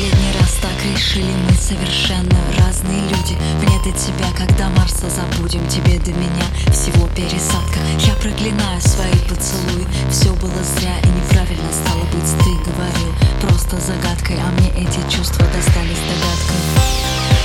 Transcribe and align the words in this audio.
последний 0.00 0.32
раз 0.40 0.52
так 0.62 0.78
решили 0.94 1.30
мы 1.46 1.52
совершенно 1.52 2.36
разные 2.58 3.02
люди. 3.02 3.36
Мне 3.60 3.76
до 3.84 3.92
тебя, 3.92 4.32
когда 4.36 4.70
Марса 4.70 5.10
забудем, 5.10 5.60
тебе 5.68 5.98
до 5.98 6.12
меня 6.12 6.46
всего 6.72 7.06
пересадка. 7.08 7.80
Я 7.98 8.14
проклинаю 8.14 8.80
свои 8.80 9.18
поцелуи, 9.28 9.84
все 10.10 10.32
было 10.40 10.62
зря 10.78 10.96
и 11.04 11.08
неправильно 11.08 11.68
стало 11.72 12.04
быть 12.16 12.32
Ты 12.40 12.50
говорил 12.64 13.12
просто 13.42 13.76
загадкой, 13.76 14.38
а 14.40 14.48
мне 14.56 14.70
эти 14.70 15.00
чувства 15.14 15.44
достались 15.52 16.00
догадкой. 16.08 16.60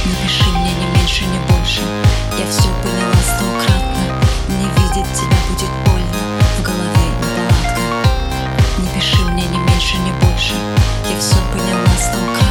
Не 0.06 0.16
пиши 0.24 0.48
мне 0.56 0.72
ни 0.72 0.88
меньше, 0.96 1.24
ни 1.26 1.40
больше, 1.52 1.82
я 2.40 2.46
все 2.48 2.70
поняла 2.80 3.20
стократно. 3.36 4.04
Не 4.48 4.68
видеть 4.80 5.12
тебя 5.12 5.40
будет 5.52 5.74
больно, 5.84 6.24
в 6.58 6.64
голове 6.64 7.04
неполадка. 7.20 7.84
Не 8.80 8.88
пиши 8.96 9.22
мне 9.26 9.44
ни 9.44 9.58
меньше, 9.58 9.98
ни 9.98 10.12
больше, 10.24 10.56
я 11.12 11.20
все 11.20 11.36
поняла 11.52 11.92
стократно. 12.00 12.45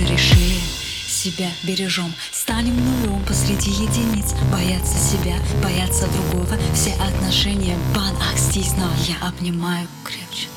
Же 0.00 0.12
решили 0.12 0.60
себя 1.06 1.50
бережем. 1.62 2.12
Станем 2.32 2.76
нулем 2.76 3.22
посреди 3.24 3.70
единиц. 3.70 4.34
Бояться 4.52 4.96
себя, 4.98 5.36
бояться 5.62 6.06
другого. 6.08 6.56
Все 6.74 6.92
отношения 6.94 7.76
бан, 7.94 8.14
ах, 8.20 8.38
здесь, 8.38 8.72
но 8.76 8.88
я 9.06 9.28
обнимаю 9.28 9.86
крепче. 10.04 10.48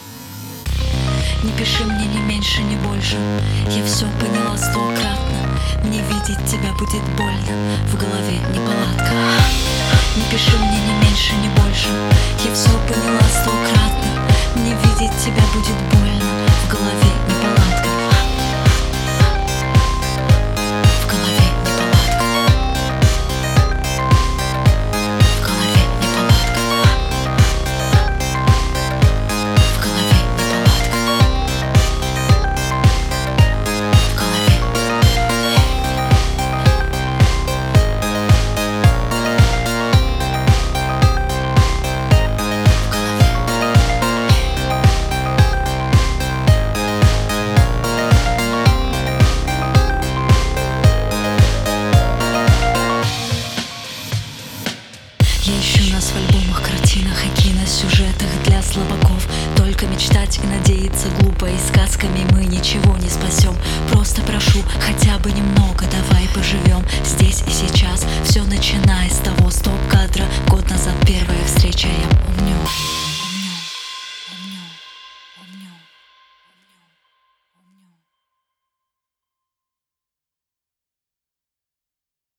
Не 1.44 1.52
пиши 1.52 1.84
мне 1.84 2.06
ни 2.06 2.20
меньше, 2.20 2.62
ни 2.62 2.76
больше. 2.88 3.18
Я 3.70 3.86
все 3.86 4.06
поняла 4.20 4.58
стократно. 4.58 5.60
Мне 5.84 6.02
видеть 6.02 6.46
тебя 6.50 6.72
будет 6.74 7.04
больно. 7.18 7.78
В 7.88 7.98
голове 7.98 8.40
неполадка. 8.54 9.14
Не 10.16 10.24
пиши 10.32 10.58
мне 10.58 10.80
ни 10.80 11.06
меньше, 11.06 11.34
ни 11.36 11.50
больше. 11.62 11.90
Я 12.46 12.54
все 12.54 12.70
поняла 12.88 13.24
стократно. 13.30 14.28
Мне 14.56 14.72
видеть 14.72 15.18
тебя 15.18 15.44
будет 15.54 15.78
больно. 15.92 16.48
В 16.66 16.70
голове 16.70 17.12
неполадка 17.28 17.63
Я 55.46 55.60
ищу 55.60 55.94
нас 55.94 56.06
в 56.06 56.16
альбомах, 56.16 56.62
картинах 56.62 57.18
и 57.26 57.42
киносюжетах 57.42 58.30
для 58.46 58.62
слабаков. 58.62 59.28
Только 59.58 59.86
мечтать 59.88 60.40
и 60.42 60.48
надеяться 60.48 61.10
глупо 61.20 61.48
И 61.48 61.58
сказками 61.58 62.26
мы 62.32 62.46
ничего 62.46 62.96
не 62.98 63.10
спасем. 63.10 63.54
Просто 63.92 64.22
прошу, 64.22 64.60
хотя 64.80 65.20
бы 65.20 65.34
немного 65.34 65.84
Давай 65.92 66.30
поживем 66.34 66.86
здесь 67.04 67.44
и 67.46 67.52
сейчас. 67.52 68.06
Все 68.24 68.42
начиная 68.44 69.10
с 69.10 69.18
того 69.18 69.33